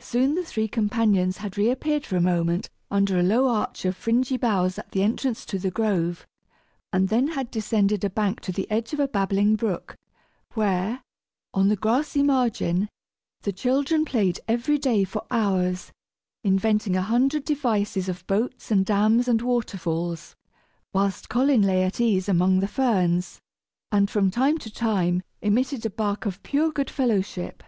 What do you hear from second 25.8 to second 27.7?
a bark of pure good fellowship.